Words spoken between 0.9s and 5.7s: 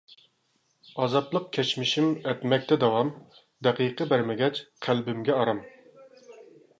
ئازابلىق كەچمىشىم ئەتمەكتە داۋام، دەقىقە بەرمىگەچ قەلبىمگە ئارام.